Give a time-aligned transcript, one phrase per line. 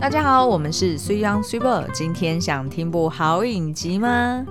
[0.00, 1.84] 大家好，我们是 Sui On Super。
[1.92, 4.46] 今天想听部好影集吗？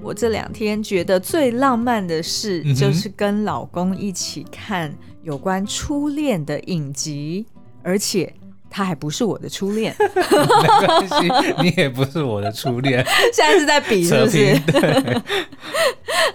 [0.00, 7.46] 我这两天觉得最浪漫的事，就是跟老公一起看有关初恋的影集，
[7.82, 8.32] 而且。
[8.74, 11.30] 他还不是我的初恋， 没关系，
[11.60, 13.04] 你也不是我的初恋。
[13.30, 14.58] 现在是在比是不是？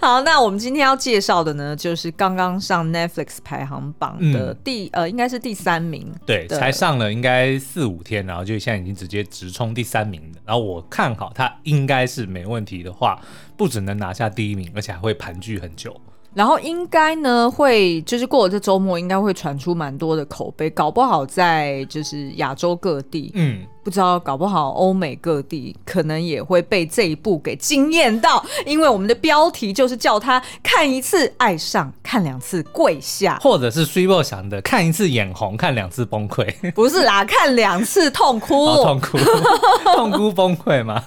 [0.06, 6.12] 好，那我们今天要介绍的呢，就是刚刚上 Netflix 排行榜的第、嗯、呃，应该是第三名。
[6.26, 10.40] 对，才上了应该四五天，然后就现在已经直接直冲第三名了。
[10.44, 13.20] 然后我看好它应该是没问题的话，
[13.56, 15.94] 不只能拿下第一名，而且还会盘踞很久。
[16.34, 23.64] 然后应该呢会就是过了这周末，应该会传出蛮多的口碑，搞不好在就是亚洲各地，嗯。
[23.82, 36.52] 不知道，搞不好欧美各地可能也会被这一部给惊艳到，因为我们的标题就是叫他看一次爱上，看两次跪下，或者是 Super 想的看一次眼红，看两次崩溃。
[36.72, 39.18] 不是啦，看两次痛哭，哦、痛哭，
[39.96, 41.02] 痛哭崩溃嘛。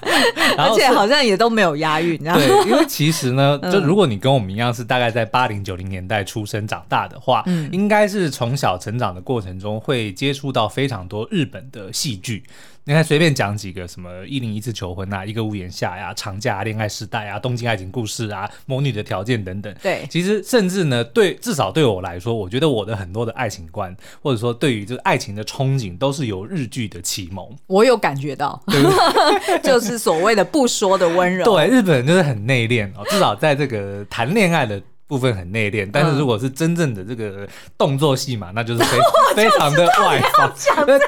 [0.57, 12.43] 而且好像也都没有押韵，对，因为其实呢， 就如果你跟我们一样是大概在八零九零年代出生长大的话，嗯，应该是从小成长的过程中会接触到非常多日本的戏剧。
[12.83, 19.73] 你看，随便讲几个什么《一零一次求婚》啊，《一个屋檐下》呀，《长假》、《恋爱时代》啊，《东京爱情故事》啊，《魔女的条件》等等。
[19.81, 27.47] 对，其实甚至呢，对，至少对我来说，我觉得我的很多的爱情观，或者说对于这个爱情的憧憬，都是由日剧的启蒙。
[27.67, 28.61] 我有感觉到，
[29.61, 31.45] 就是所谓的不说的温柔。
[31.45, 34.81] 对，日本人就是很内敛哦，至少在这个谈恋爱的。
[35.11, 37.45] 部分很内敛，但是如果是真正的这个
[37.77, 38.97] 动作戏嘛，嗯、那就是非
[39.35, 40.49] 非常的外放。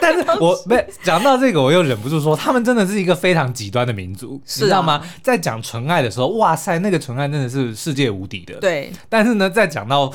[0.01, 5.01] 但是我没讲到这个，我又忍不住说，他们真的是一个非常极端的民族，是啊、你知道吗？
[5.21, 8.55] 在讲纯爱的时候，哇塞，那个纯爱真的是世界无敌的。
[8.55, 10.11] 对，但是呢，在讲到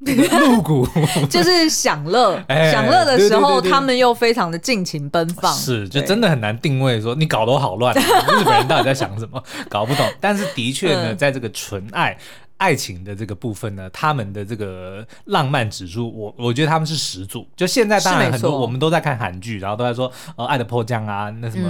[0.04, 0.86] 露骨，
[1.30, 2.38] 就是享乐，
[2.70, 5.50] 享乐的时候，他们又非常的尽情奔放。
[5.54, 9.42] 是，就真的很难定位说你搞得我好乱，日本人到底在想什么？
[9.70, 10.06] 搞不懂。
[10.20, 12.18] 但是的确呢，在这个纯爱。
[12.62, 17.44] 爱情的这个部分呢，他们的这个浪漫指数，我我觉得他们是始祖。
[17.56, 21.68] 就现在当然很多我们都在看韩剧，然后都在说呃爱的迫降啊，那什么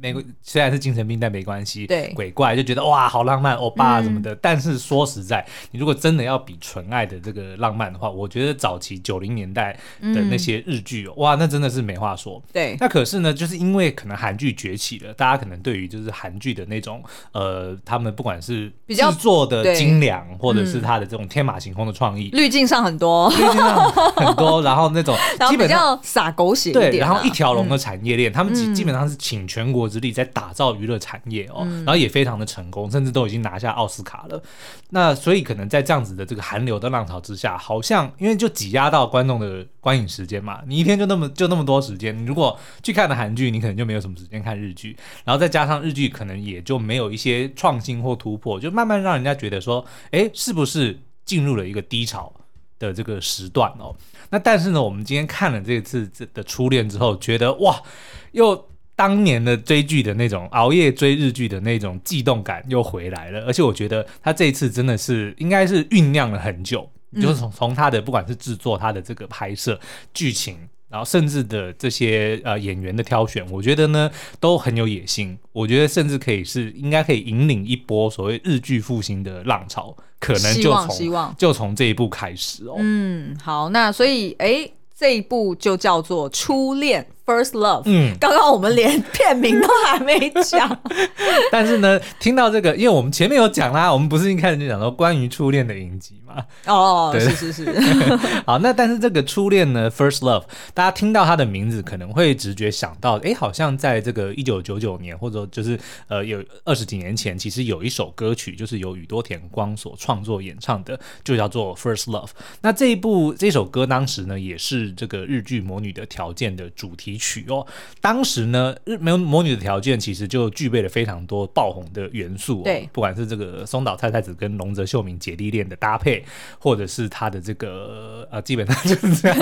[0.00, 4.32] 美国、嗯、虽然是精神病但没关系，对鬼怪就觉得哇好浪漫欧巴什么的。
[4.32, 12.42] 嗯、但是说实在，你如果真的要比纯爱的这个浪漫的话，我觉得早期九零年代的那些日剧、嗯、哇，那真的是没话说。
[12.50, 20.21] 对，那可是呢，就是因为可能韩剧崛起了，大家可能对于就是韩剧的那种呃，他们不管是制作的精良。
[20.38, 25.16] 或者是他的这种天马行空的创意，滤镜上很多，滤镜上很多， 然后那种
[25.48, 34.42] 基本上洒狗血一点，对，然后一条龙的产业链，他们基基本上是倾全国之力在打造娱乐产业哦，然后也非常的成功，甚至都已经拿下奥斯卡了。
[34.90, 52.32] 那所以可能在这样子的这个韩流的浪潮之下，好像因为就挤压到观众的观影时间嘛，你一天就那么就那么多时间，你如果去看的韩剧，你可能就没有什么时间看日剧，然后再加上日剧可能也就没有一些创新或突破，就慢慢让人家觉得说，哎，是不是进入了一个低潮
[52.78, 53.92] 的这个时段哦？
[54.30, 57.82] 那但是呢，我们今天看了这次这的初恋之后，觉得哇，
[58.30, 66.88] 又当年的追剧的那种熬夜追日剧的那种悸动感又回来了，而且我觉得他这一次真的是应该是酝酿了很久，
[67.20, 69.78] 就是从从他的不管是制作，他的这个拍摄
[70.14, 70.56] 剧情。
[70.88, 75.38] 然后甚至的这些呃演员的挑选，我觉得呢都很有野心。
[75.50, 82.74] 我觉得甚至可以是应该可以引领一波所谓日剧复兴的浪潮，可能就从希望就从这一部开始哦。
[82.76, 87.02] 嗯，好，那所以哎，这一部就叫做《初恋》。
[87.24, 90.80] First Love，嗯，刚刚我们连片名都还没讲，
[91.52, 96.44] 但是呢，听到这个，因为我们前面有讲啦，我们不是一开始就讲到关于初恋的影集嘛？
[96.66, 97.72] 哦，对是是是。
[98.44, 100.44] 好，那但是这个初恋呢，First Love，
[100.74, 105.78] 大家听到它的名字可能会直觉想到，哎，好像在这个一九九九年，或者就是
[106.08, 112.30] 呃有二十几年前，其实有一首歌曲就是由宇多田光所创作演唱的，就叫做 First Love。
[112.60, 117.66] 那这一部这首歌当时呢，也是这个日剧《魔女的条件》的主题曲哦，
[118.00, 122.64] 当时呢，日没有魔女的条件，其实就具备了非常多爆红的元素哦。
[122.64, 126.24] 对，不管是这个松岛菜菜子跟龙泽秀明姐弟恋的搭配，
[126.58, 129.38] 或者是他的这个呃，基本上就是这样。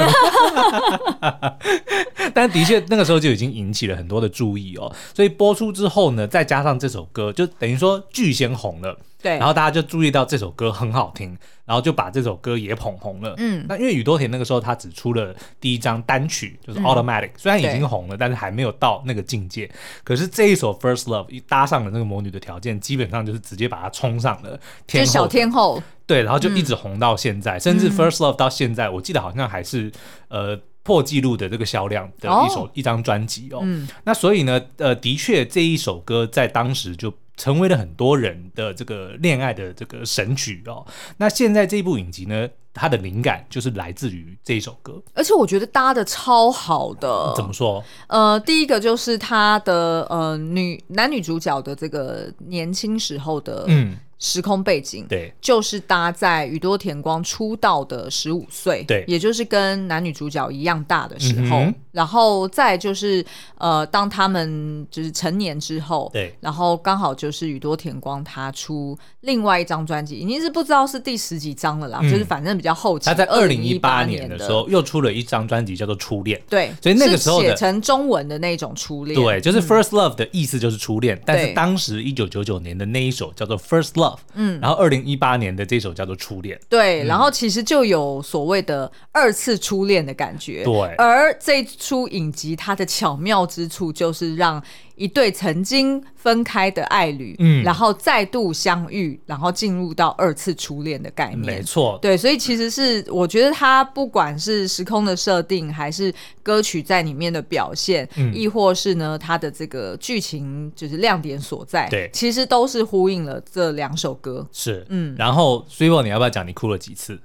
[2.34, 4.94] 但的确，那个时候就已经引起了很多的注意哦。
[5.14, 8.96] 所以播出之后呢，再加上这首歌，就等于说剧先红了。
[9.22, 13.34] 对，然后大家就注意到这首歌很好听，然后就把这首歌也捧红了。
[13.38, 19.70] 嗯，那因为宇多田那个时候他只出了第一张单曲，就是《Automatic》，嗯，虽然已经红了，但是还没有到那个境界。
[20.02, 25.82] 可是这一首《First Love》一搭上了那个魔女的条件，基本上就是直接把它冲上了天后，小天后。
[26.06, 29.92] 对，然后就一直红到现在，嗯、甚至《First Love》到现在，我记得好像还是
[30.26, 33.60] 呃破纪录的这个销量的一首、哦、一张专辑哦。
[33.62, 40.86] 嗯，那所以呢，呃，的确这一首歌在当时就成为了很多人的这个恋爱的这个神曲哦。
[41.16, 47.32] 那现在这部影集呢，它的灵感就是来自于这一首歌，而且我觉得搭的超好的。
[47.34, 47.82] 怎么说？
[48.08, 53.96] 呃，第一个就是他的呃女男女主角的这个年轻时候的嗯。
[54.20, 63.24] 时空背景对，就是搭在宇多田光出道的十五岁，对，也就是跟男女主角一样大的时候，嗯、然后再就是
[63.56, 73.06] 呃，当他们就是成年之后，对，然后刚好就是宇多田光他出另外一张专辑，已经是不知道是第十几张了啦，嗯、就是反正比较后期。
[73.06, 74.40] 他在二零一八年的。
[74.40, 84.90] 时候又出了一张专辑，叫做《初恋》，对，所以那个时候写成中文的那种初恋，对，就是 First Love 的意思就是初恋，嗯、但是当时一九九九年的那一首叫做 First Love，嗯，然后二。
[84.90, 90.74] 二零一八年的这首叫做《初恋》，对，嗯、然后其实就有所谓的二次初恋的感觉，对。
[90.96, 94.60] 而这出影集它的巧妙之处就是让
[95.00, 106.12] 一对曾经分开的爱侣，嗯，然后再度相遇，然后进入到二次初恋的概念，没错，对，所以其实是我觉得它不管是时空的设定，还是
[106.42, 117.18] 歌曲在里面的表现，嗯，亦或是呢它的这个剧情就是亮点所在，对，其实都是呼应了这两首歌，是，嗯，然后 Swivel 你要不要讲你哭了几次？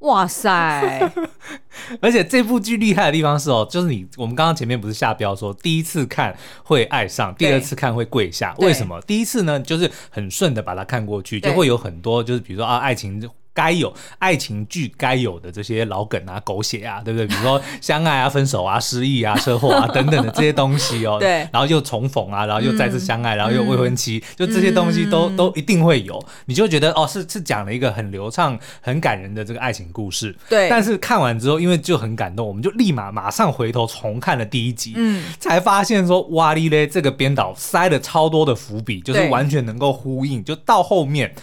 [0.00, 1.10] 哇塞！
[2.00, 9.00] 而且这部剧厉害的地方是哦，就是你我们刚刚前面不是下标说第一次看会爱上，第二次看会跪下，为什么？
[9.02, 13.28] 第一次呢，就是很顺的把它看过去，就会有很多就是比如说啊爱情。
[13.58, 17.26] 该有爱情剧该有的这些老梗啊、狗血啊，对不对？
[17.26, 21.16] 比如说相爱啊、分手啊、失忆啊、车祸啊等等的这些东西哦。
[21.18, 21.38] 对。
[21.52, 26.24] 然后又重逢啊，然后又再次相爱，嗯、然后又未婚妻，嗯、就这些东西都、嗯、都一定会有。
[26.46, 30.36] 你就觉得哦，是是讲了一个很流畅、很感人的这个爱情故事。
[30.48, 30.68] 对。
[30.68, 41.34] 但是看完之后，因为就很感动，我们就立马马上回头重看了第一集，嗯，才发现说哇哩嘞，这个编导塞了超多的伏笔，就是完全能够呼应，就到后面。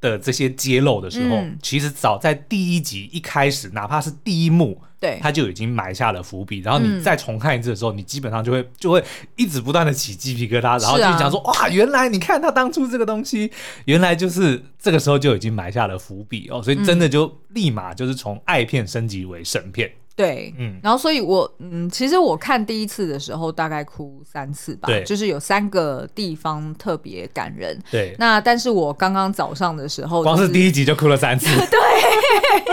[0.00, 6.60] 的这些揭露的时候，嗯、其实早在第一集一开始，哪怕是第一幕，对，他就已经埋下了伏笔。
[6.60, 9.02] 然后你再重看一次的时候，嗯、你基本上就会就会
[9.36, 13.50] 一直不断的起鸡皮疙瘩，然后就讲说、啊、哇，原来你看他当初这个东西，
[13.86, 19.90] 原来就是这个时候就已经埋下了伏笔哦，所以真的就立马就是从爱片升级为神片。
[20.16, 28.16] 对，嗯，然后所以我，嗯，其实我看第一次的时候大概哭三次吧，对，就是有三个地方特别感人，对。
[28.18, 31.78] 那但是我刚刚早上的时候、就是，光是第一集就哭了三次， 对，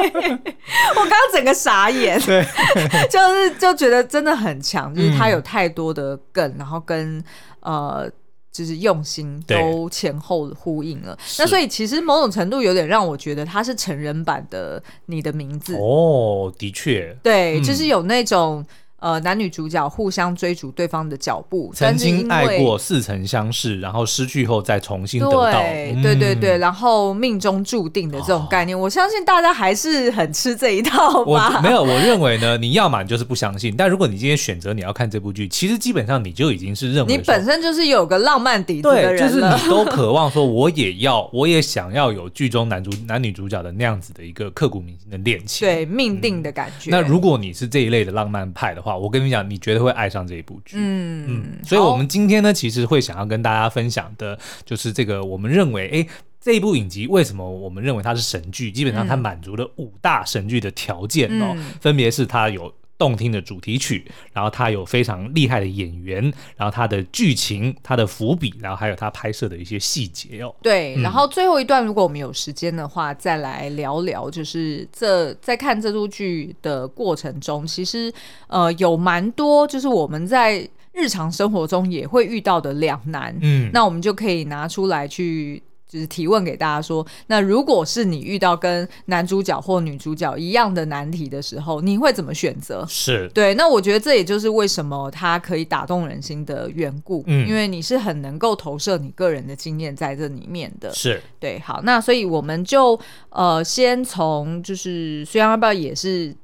[0.32, 2.42] 我刚刚整个傻眼，对，
[3.12, 7.22] 就是就觉得真的很强，就是他有太多的梗，嗯、然后跟
[7.60, 8.10] 呃。
[8.54, 15.76] 就是用心都前后呼应了，那所以其实某种程度有点让我觉得它是成人版的你的名字。
[15.76, 18.66] 哦，的确，对，嗯、就是有那种。
[19.04, 31.58] 呃，男女主角互相追逐对方的脚步，曾经爱过，似曾相识，然后失去后再重新得到，对、嗯、对对对，然后命中注定的这种概念，哦、我相信大家还是很吃这一套吧。
[31.58, 46.92] 我 没有，我认为呢，你要么就是不相信，但如果你今天选择你要看这部剧，其实基本上你就已经是认为你本身就是有个浪漫底子的人了，就是你都 渴望说，我也要，我也想要有剧中男主男女主角的那样子的一个刻骨铭心的恋情，对命定的感觉、嗯。
[46.92, 50.78] 那如果你是这一类的浪漫派的话，我跟你讲，你绝对会爱上这一部剧。
[50.80, 56.08] 嗯嗯，所以我们今天呢，其实会想要跟大家分享的，就是这个我们认为，哎，
[56.40, 58.72] 这一部影集为什么我们认为它是神剧？
[58.72, 62.74] 基本上它满足了五大神剧的条件哦，嗯、分别是它有。
[63.04, 66.24] 动听的主题曲，然后它有非常厉害的演员，
[66.56, 70.56] 然后它的剧情、它的伏笔，然后还有它拍摄的一些细节哦。
[70.62, 78.10] 对，嗯、然后最后一段，如果我们有时间的话，再来聊聊，就是这在看这部剧的过程中，其实
[78.48, 83.38] 呃有蛮多，就是我们在日常生活中也会遇到的两难。
[83.42, 85.62] 嗯，那我们就可以拿出来去。
[85.94, 92.84] 就是提问给大家说，那如果是你遇到跟男主角或女主角一样的难题的时候，你会怎么选择？
[92.90, 93.54] 是对。
[93.54, 100.92] 那我觉得这也就是为什么它可以打动人心的缘故，嗯，因为你是很能够投射你个人的经验在这里面的。
[100.96, 101.60] 是对。
[101.60, 106.36] 好，那所以我们就呃，先从就是，虽然要不要也是。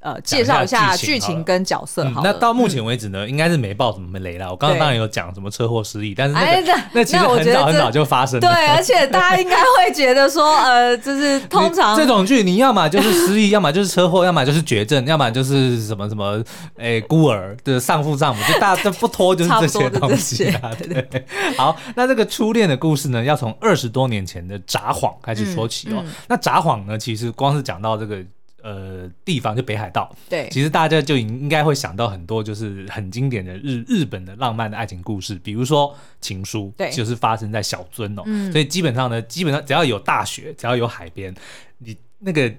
[0.00, 2.20] 呃，介绍一下剧情跟角色好。
[2.22, 4.48] 那到目前为止呢，应该是没爆什么雷了。
[4.48, 8.48] 我刚刚当然有讲什么车祸失忆，但是那个那其实很早很早就发生了。
[8.48, 16.42] 对，而且大家应该会觉得说，呃， 就是通常这种剧，你要么就是失忆， 要么就是车祸，要么就是绝症，要么就是什么什么，
[16.78, 20.70] 哎，孤儿的丧父丧母，就大家 都不拖就是这些东西啊。
[20.78, 21.26] 对，
[21.56, 26.04] 好，那这个初恋的故事呢，要从二十多年前的札幌开始说起哦。
[26.28, 28.24] 那札幌呢，其实光是讲到这个。
[28.62, 30.14] 呃地方，就北海道。
[30.28, 38.22] 对，其实大家就应该会想到很多就是很经典的日日本的浪漫的爱情故事，比如说情书，对，就是发生在小樽哦。
[38.26, 41.34] 嗯，所以基本上呢，基本上只要有大雪，只要有海边，
[41.78, 42.52] 你那个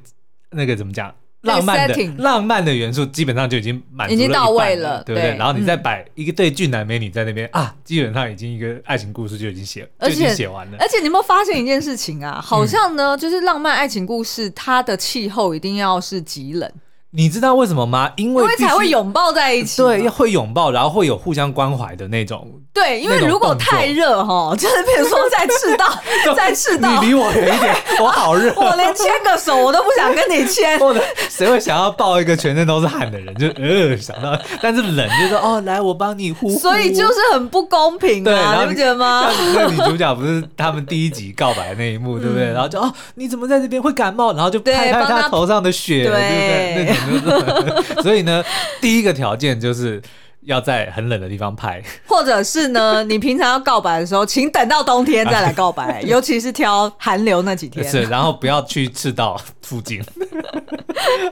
[0.51, 1.13] 那个怎么讲？
[1.41, 5.31] 浪漫的浪漫的元素基本上就已经满足了，已经到位了，对不对？
[5.31, 10.77] 对，然后你再摆一个对俊男美女在那边、嗯、啊，基本上已经一个爱情故事就已经写，就已经写完了。
[10.79, 12.41] 而且你有没有发现一件事情啊？
[12.43, 16.69] 好像呢，就是浪漫爱情故事，它的气候一定要是极冷。
[17.11, 18.11] 你知道为什么吗？
[18.17, 19.81] 因为，因为才会拥抱在一起。
[19.81, 22.47] 对，会拥抱，然后会有互相关怀的那种。
[22.71, 25.85] 对，因为如果太热哈，就是比如说在赤道，
[26.37, 30.77] 在赤道，你离我远一点，我好热， 我连牵个手我都不想跟你牵。
[30.79, 33.33] 或者谁会想要抱一个全身都是汗的人？
[33.35, 36.59] 就呃想到，但是冷就说哦，来我帮你呼呼。
[36.59, 39.27] 所以就是很不公平啊，对，然后你不觉得吗？
[39.55, 42.45] 那女主角不是他们第一集告白的那一幕，对不对？
[42.53, 44.31] 然后就哦，你怎么在这边会感冒？
[44.33, 46.98] 然后就拍拍他头上的雪，对不对？
[48.03, 48.43] 所以呢，
[48.81, 50.01] 第一个条件就是
[50.41, 57.87] 要在很冷的地方拍，或者是呢， 你平常要告白的时候，请等到冬天再来告白， 尤其是挑寒流那几天。
[57.87, 60.01] 是，然后不要去赤道附近。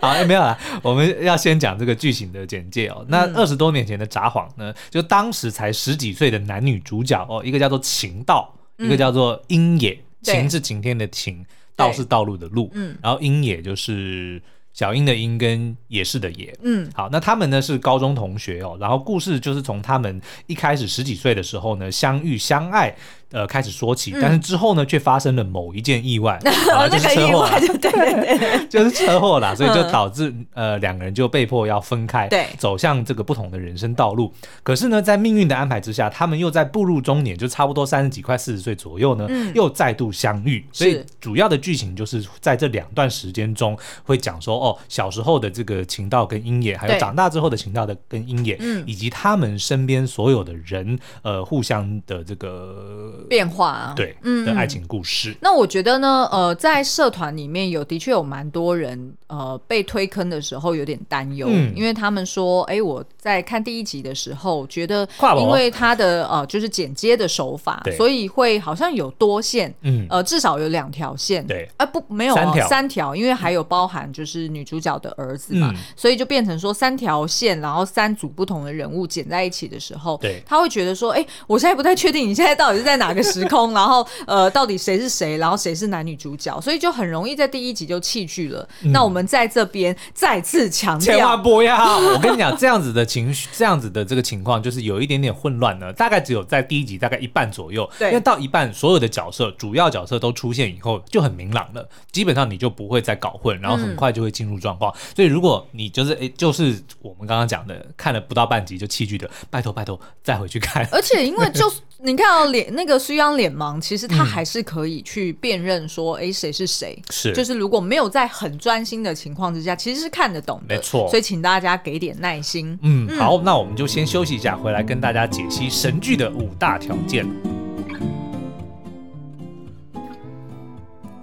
[0.01, 3.05] 好，欸、没有啦，我们要先讲这个剧情的简介哦。
[3.07, 9.97] 那二十多年前的札幌呢，就当时才十几岁的男女主角哦，一个叫做晴道，一个叫做樱野。
[10.23, 11.45] 晴是晴天的晴，
[11.75, 12.69] 道是道路的路。
[12.73, 14.41] 嗯，然后樱野就是。
[14.77, 22.95] 小英的英跟野市的野，嗯，好，那他们呢是高中同学哦，然后故事就是从他们一开始十几岁的时候呢相遇相爱。
[23.31, 26.39] 呃，开始说起，但是之后呢，却发生了某一件意外，
[26.73, 34.31] 啊，就是车祸，对对对， 就是车祸啦，所以就导致呃两个人就被迫要分开，对，走向这个不同的人生道路。
[34.63, 40.65] 可是呢，在命运的安排之下，他们又在步入中年，就差不多三十几、快四十岁左右呢，又再度相遇。
[40.71, 53.15] 所以主要的剧情就是在这两段时间中，会讲说哦，小时候的这个晴道跟鹰野，还有长大之后的晴道的跟鹰野，以及他们身边所有的人，呃，互相的这个。
[53.29, 55.35] 变化啊，对，嗯，的爱情故事。
[55.41, 65.07] 那我觉得呢，呃，在社团里面有的确有蛮多人，呃，被推坑的时候有点担忧，嗯，因为他们说，哎，我在看第一集的时候觉得，
[65.39, 83.06] 因为他的呃就是剪接的手法，所以会好像有多线，嗯，呃，至少有两条线，对，啊不，没有三条，三条，因为还有包含就是女主角的儿子嘛，所以就变成说三条线，然后三组不同的人物剪在一起的时候，对，他会觉得说，哎，我现在不太确定你现在到底是在哪。
[83.07, 83.73] 哪个时空？
[83.73, 85.37] 然后呃，到底谁是谁？
[85.37, 86.59] 然后谁是男女主角？
[86.61, 88.67] 所以就很容易在第一集就弃剧了。
[88.81, 91.97] 嗯、那我们在这边再次强调，千万不要！
[91.99, 95.93] 我跟你讲，这样子的情绪，这样子的这个情况，就是有一点点混乱呢。
[95.93, 101.87] 大概只有在第一集大概一半左右，对，因为到一半所有的角色，主要角色都出现以后，就很明朗了。
[102.11, 104.91] 基本上你就不会再搞混，然后很快就会进入状况。
[104.91, 110.87] 嗯、所以如果你就是哎，就是我们刚刚讲的，看了不到半集就弃剧的，拜托拜托再回去看。
[110.91, 111.71] 而且因为就
[112.03, 112.96] 你看到脸那个。
[112.97, 117.01] 须央脸盲，其实他还是可以去辨认说，哎、嗯，谁是谁？
[117.09, 120.75] 是，就是如果没有在很专心的情况之下，其实是看得懂的。
[120.75, 122.77] 没错，所以请大家给点耐心。
[122.81, 127.25] 嗯，好，那我们就先休息一下，回来跟大家解析神剧的五大条件。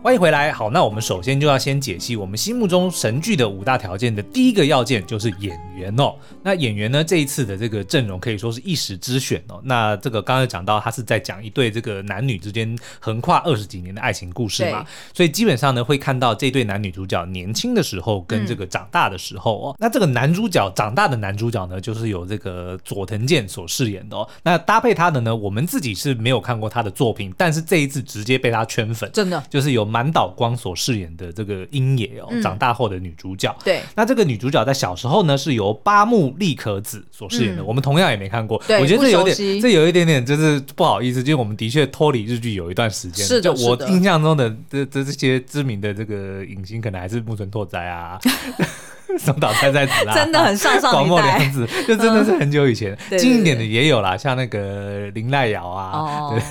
[0.04, 0.52] 欢迎回来。
[0.52, 6.14] 好，那我们首先就要先解析我们心目中神剧的五大条件的第一个要件，就是演员哦。
[6.42, 9.62] 那演员呢，这一次的这个阵容可以说是一时之选哦。
[9.64, 14.84] 那这个刚刚讲到，他是在讲一对这个男女之间横跨二十几年的爱情故事嘛，
[15.14, 19.72] 所以基本上呢，会看到这对男女主角年轻的时候跟这个长大的时候哦。
[19.72, 24.28] 嗯、那这个男主角长大的男主角呢，就是由这个佐藤健所饰演的哦。
[24.42, 29.93] 那搭配他的呢，我们自己是没有看过他的作品，但是这一次直接被他圈粉，真的就是有。
[29.94, 33.54] 满岛光所饰演的这个樱野哦，长大后的女主角。
[33.62, 37.62] 对，那这个女主角在小时候呢，是由八木莉可子所饰演的。
[37.62, 43.24] 我们同样也没看过，我觉得这有点，这有一点点就是不好意思，就是我们的确脱离日剧有一段时间。
[43.24, 48.18] 是的，我印象中的这这这些知名的这个影星，可能还是木村拓哉啊，
[49.16, 52.98] 松岛菜菜子啊，真的很上上广末凉子，就真的是很久以前。
[53.16, 56.42] 近一点的也有啦，像那个林濑遥啊，对。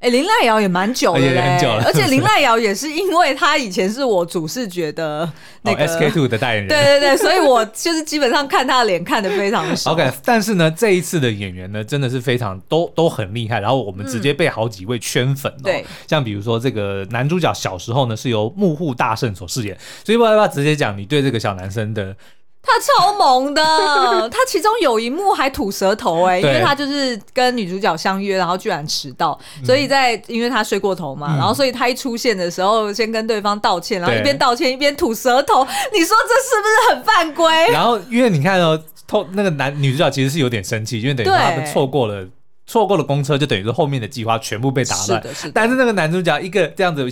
[0.00, 5.28] 哎，綾濑遥也蛮久了，很久了，而且林濑遥也是 因为他以前是我主视觉的
[5.62, 9.90] 那个 SK Two 的代言人，对对对，所以我就是基本上看他的脸看得非常熟。
[9.98, 15.64] OK，但是呢，这一次的演员呢，真的是非常都都很厉害，然后我们直接被好几位圈粉哦。
[15.64, 22.14] 对，像比如说这个男主角小时候呢，是由木户大圣所饰演，所以我要不要直接讲你对这个小男生的
[22.62, 23.62] 他超萌的，
[24.30, 37.68] 他其中有一幕还吐舌头哎、欸，因为他就是跟女主角相约，然后居然迟到，所以在因为他睡过头嘛，嗯、然后所以他一出现的时候，先跟对方道歉，然后一边道歉一边吐舌头， 你说这是不是很犯规？
[37.72, 42.26] 然后因为你看哦，偷那个男女主角其实是有点生气，因为等于他们错过了。
[42.68, 45.22] 错过了公车，就等于是后面的计划全部被打乱。
[45.22, 45.52] 是的，是的。
[45.54, 47.08] 但是那个男主角一个这样子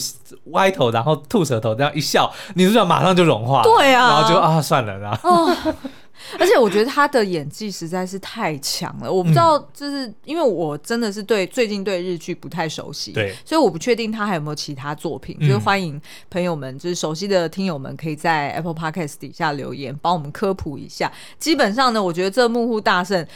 [0.51, 3.63] 歪头，然后吐舌头，这样一笑，女主角马上就融化。
[3.63, 5.31] 对啊，然后就啊，算了，然后。
[5.31, 5.57] 哦，
[6.39, 9.11] 而且我觉得他的演技实在是太强了。
[9.11, 15.39] 我不知道，就是因为我真的是对最近对日剧不太熟悉，对，所以我不确定他还有没有其他作品。
[15.41, 15.99] 就是欢迎
[16.29, 21.11] 朋友们，就是熟悉的听友们，可以在 Apple Podcast 底下留言，帮我们科普一下。
[21.39, 23.27] 基本上呢，我觉得这幕户大圣。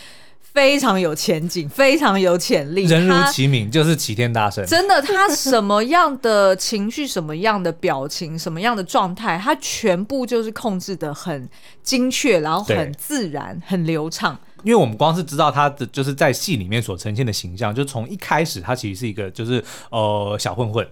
[0.52, 2.84] 非常有前景，非常有潜力。
[2.84, 4.66] 人如其名，就是齐天大圣。
[4.66, 11.48] 真的，他什么样的情绪、什么样的表情、什么样的状态，他全部就是控制的很
[11.82, 14.36] 精确，然后很自然、很流畅。
[14.64, 20.86] 因为我们光是知道他的就是在戏里面所呈现的形象，就从一开始他其实是一个就是呃小混混，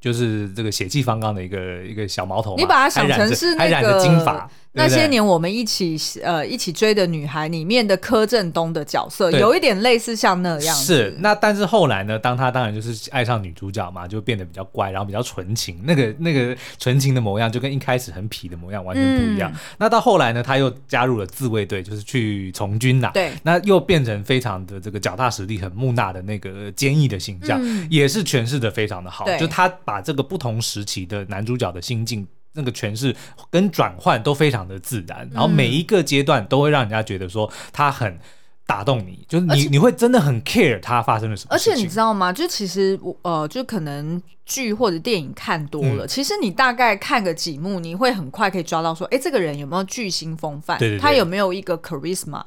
[0.00, 2.56] 就是这个血气方刚的一个一个小毛头。
[2.56, 3.70] 你把他想成是那个。
[3.70, 4.50] 染着金发。
[4.76, 10.76] 那些年我们一起呃一起追的女孩里面的柯震东的角色，有一点类似像那样。
[10.76, 19.50] 是，那但是后来呢，当他当然就是爱上女主角嘛，就变得比较乖，然后比较纯情，那个那个纯情的模样就跟一开始很痞的模样完全不一样。
[19.52, 23.10] 嗯、那到后来呢，他又加入了自卫队，就是去从军呐。
[23.14, 29.24] 对，那又变成非常的这个脚踏实地、很木讷的那个坚毅的形象，嗯、也是诠释的非常的好。
[29.38, 32.26] 就他把这个不同时期的男主角的心境。
[32.56, 33.14] 那个诠释
[33.50, 38.18] 跟转换都非常的自然，然后每一个阶段都会让人家觉得说他很
[38.66, 41.72] 打动你，就是你你会真的很 care 他发生了什么事情。
[41.72, 42.32] 而且你知道吗？
[42.32, 50.78] 就其实我呃，就可能剧或者电影看多了，嗯、其实你大概看个几幕，你会很快可以抓到说，哎，这个人有没有巨星风范？
[50.78, 52.42] 对对对，他有没有一个 charisma？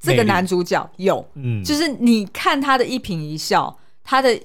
[0.00, 4.40] 这个男主角有，嗯，就是你看他的一颦一笑，他的。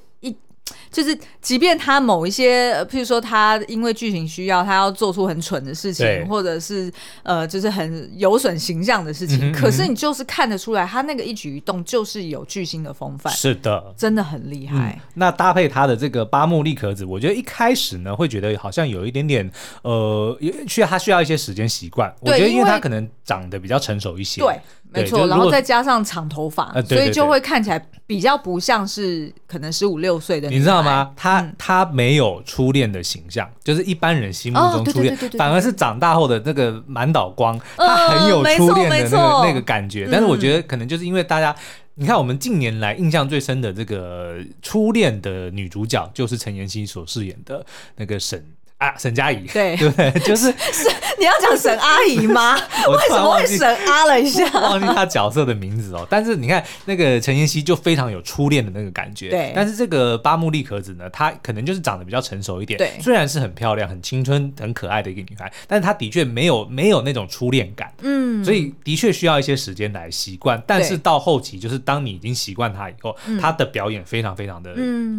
[0.93, 13.33] 就是，即便他某一些，譬如说他因为剧情需要，他要做出很蠢的事情，或者是呃，就是很有损形象的事情，嗯嗯，可是你就是看得出来，他那个一举一动就是有巨星的风范。
[13.33, 15.09] 是的，真的很厉害，嗯。
[15.15, 19.49] 那搭配他的这个八木立可子，我觉得一开始呢，会觉得好像有一点点
[19.81, 22.13] 呃，需要他需要一些时间习惯。
[22.23, 24.39] 对我觉得，因为他可能长得比较成熟一些。
[24.39, 24.55] 对。
[24.95, 30.47] 没错，然后再加上长头发，呃、所以就会看起来比较不像是可能十五六岁的。
[30.51, 31.11] 你知道吗？
[31.17, 40.07] 他、嗯、他没有初恋的形象，就是一般人心目中初恋，反而是长大后的那个满岛光，他很有初恋的那个、呃、那个感觉。
[40.11, 41.57] 但是我觉得可能就是因为大家，嗯、
[41.95, 47.65] 你看我们近年来印象最深的这个初恋的女主角，就是陈妍希所饰演的
[47.95, 48.45] 那个沈。
[48.83, 50.11] 啊，沈佳宜，对对不 对？
[50.19, 52.55] 就是是你要讲沈阿姨吗？
[52.89, 54.43] 为什么会沈阿了一下？
[54.59, 56.05] 忘记她角色的名字哦。
[56.09, 59.29] 但是你看那个陈妍希就非常有初恋的那个感觉。
[59.29, 59.53] 对。
[59.55, 62.77] 但是这个八木莉可子呢，她可能就是长得比较成熟一点。
[62.77, 62.91] 对。
[62.99, 67.93] 虽然是很漂亮、很青春、很可爱的一个女孩，但是她的确没有没有那种初恋感。
[68.01, 68.43] 嗯。
[68.43, 70.61] 所以的确需要一些时间来习惯。
[70.67, 74.75] 但是到后期，就是当你已经习惯她以后，她的表演非常非常的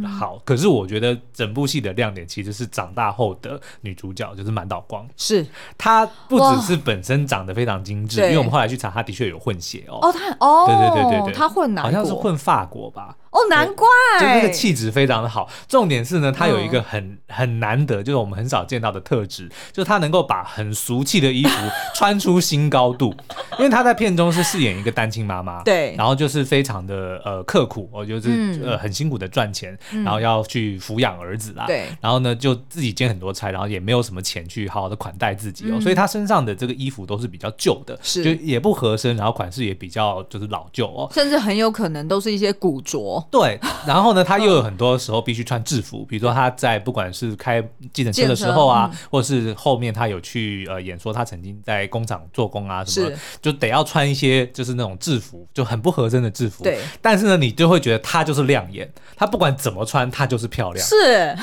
[0.06, 0.38] 好。
[0.44, 4.24] 可是我觉得整部戏的亮点其实是长大后的女主角。
[4.34, 9.98] 就是满岛光，是她不只是本身长得非常精致，因为我们后来去查，她的确有混血哦。
[10.00, 11.82] 哦，她哦，对对对对对，她混哪？
[11.82, 13.16] 好像是混法国吧。
[13.34, 13.88] 哦，难怪，
[14.20, 15.48] 就那个气质非常的好。
[15.66, 23.12] 重点是呢，她有一个很很难得，就是我们很少见到的特质，就是她能够把很俗气的衣服 穿出新高度。
[23.58, 43.23] 因为她在片中是饰演一个单亲妈妈，对，然后就是非常的呃刻苦，我就是呃很辛苦的赚钱，然后要去抚养儿子啦，对，然后呢就自己兼很多差，然后也没有什么钱去好好的款待自己哦，所以她身上的这个衣服都是比较旧的，是，就也不合身，然后款式也比较就是老旧哦，甚至很有可能都是一些古着。
[43.30, 53.10] 对， 然后呢，他又有很多时候必须穿制服，比如说他在不管是开计程车的时候啊，或者是后面他有去呃演说，他曾经在工厂做工啊什么，
[53.42, 56.64] 就得要穿一些就是那种制服，就很不合身的制服。
[56.64, 60.86] 对，但是呢，你就会觉得他就是亮眼，他不管怎么穿，他就是漂亮。
[60.86, 61.36] 是，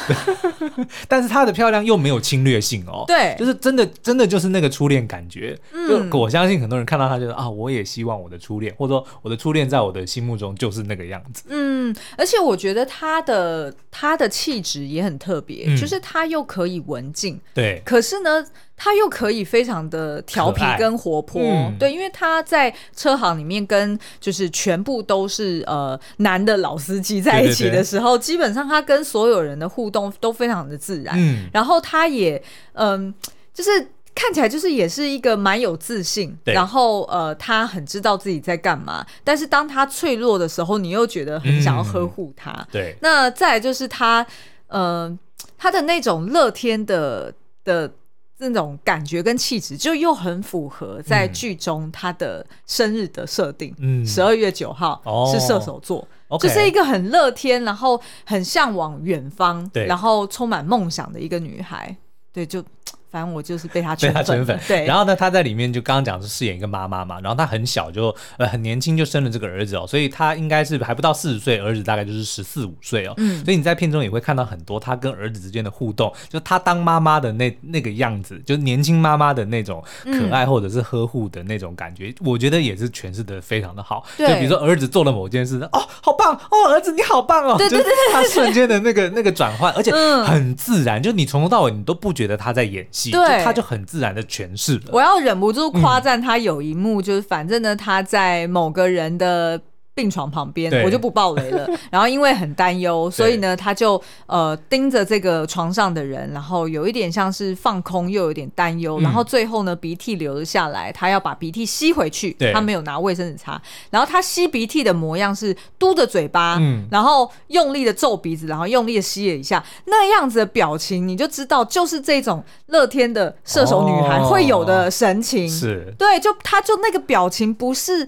[1.07, 3.03] 但是他的漂亮又没有侵略性哦。
[3.07, 5.57] 对，就是真的真的就是那个初恋感觉。
[5.87, 11.43] 就我相信很多人看到他就是啊，我也希望我的初恋，或者说我的初恋在我的心目中就是那个样子。
[11.49, 11.70] 嗯。
[12.17, 28.19] 而且我觉得他的他的气质也很特别，嗯、就是他又可以文静，对，可是呢，他又可以非常的调皮跟活泼，嗯、对，因为他在车行里面跟就是全部都是呃男的老司机在一起的时候，对。
[28.19, 32.41] 对对，基本上他跟所有人的互动都非常的自然，嗯，然后他也
[32.73, 33.13] 嗯、呃，
[33.53, 33.87] 就是。
[34.13, 39.05] 看起来就是也是一个蛮有自信，然后呃，他很知道自己在干嘛。
[39.23, 42.51] 但是当他脆弱的时候，你又觉得很想要呵护他。
[42.51, 44.25] 嗯、对，那再来就是他
[44.67, 45.17] 呃，
[45.57, 47.91] 他的那种乐天的的
[48.37, 53.73] 那种感觉跟气质，就又很符合在剧中他的生日的设定。
[53.79, 61.95] 嗯，十二月九号是射手座，哦、就是一个很乐天，然后很向往远方，然后充满梦想的一个女孩。
[62.33, 62.63] 对，就。
[63.11, 64.13] 反正我就是被他圈
[64.45, 64.85] 粉，对。
[64.85, 73.13] 然后呢，他在里面就刚刚讲是饰演一个妈妈嘛，然后他很小就呃很年轻就生了这个儿子哦，所以他应该是还不到四十岁，儿子大概就是十四五岁哦。
[73.17, 73.43] 嗯。
[73.43, 84.05] 所以你在片中也会看到很多他跟儿子之间的互动，就他当妈妈的那那个样子，就是年轻妈妈的那种可爱或者是呵护的那种感觉，嗯、我觉得也是诠释的非常的好。
[84.15, 84.29] 对。
[84.29, 89.91] 就比如说儿子做了某件事，哦，好棒哦，儿子你好棒哦，对对对，对，他瞬间的那个那个转换，而且
[90.23, 93.00] 很自然，就你从头到尾你都不觉得他在演戏。
[93.09, 94.91] 对，他就很自然的诠释了。
[94.91, 99.59] 我要忍不住夸赞他有一幕，就是反正呢，他在某个人的。
[99.93, 101.67] 病床旁边，我就不爆雷了。
[101.91, 109.01] 然后因为很担忧， 所以呢，他就呃盯着这个床上的人，然后有一点像是放空，又有点担忧。
[109.01, 113.61] 然后最后呢，鼻涕流了下来，他要把鼻涕吸回去，他没有拿卫生纸擦。
[113.89, 116.57] 然后他吸鼻涕的模样是嘟着嘴巴，
[116.89, 125.49] 然后用力的皱鼻子，然后用力的吸了一下，那样子的表情，你就知道就是这种乐天的射手女孩会有的神情。
[125.49, 128.07] 是，对，就他就那个表情不是。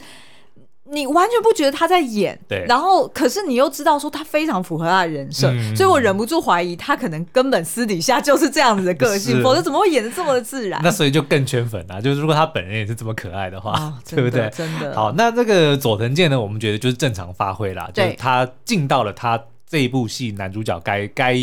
[0.86, 10.82] 你完全不觉得他在演，对，然后可是你又知道说他非常符合他的人设，嗯、所以我忍不住怀疑他可能根本私底下就是这样子的个性，否则怎么会演的这么的自然？
[10.84, 12.02] 那所以就更圈粉了、啊。
[12.02, 14.50] 就是如果他本人也是这么可爱的话，哦、 对不对？
[14.50, 14.94] 真的。
[14.94, 21.40] 好，那这个佐藤健呢，我们觉得就是正常发挥啦，就是他尽到了他这一部戏男主角该该。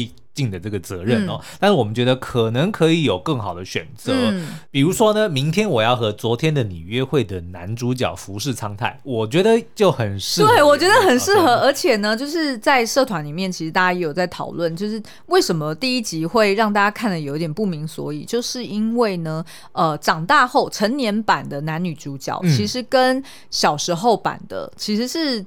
[0.50, 10.48] 的这个责任哦，嗯、但是我们觉得可能可以有更好的选择，嗯、比如说呢，明天我要和昨天的你约会的男主角服侍苍太，我觉得就很适合。
[10.48, 25.44] 对，我觉得很适合，而且呢，就是在社团里面，其实大家也有在讨论，就是为什么第一集会让大家看的有点不明所以，就是因为呢，呃，长大后成年版的男女主角其实跟小时候版的其实是。